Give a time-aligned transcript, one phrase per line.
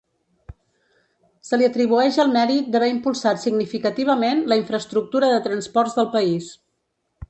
[1.49, 6.55] Se li atribueix el mèrit d'haver impulsat significativament la infraestructura de transports del país.